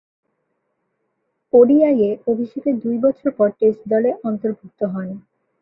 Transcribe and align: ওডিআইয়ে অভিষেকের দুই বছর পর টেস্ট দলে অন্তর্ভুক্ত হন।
ওডিআইয়ে 1.53 2.09
অভিষেকের 2.27 2.75
দুই 2.79 2.97
বছর 2.97 3.29
পর 3.37 3.47
টেস্ট 3.59 3.81
দলে 3.89 4.09
অন্তর্ভুক্ত 4.23 4.79
হন। 4.93 5.07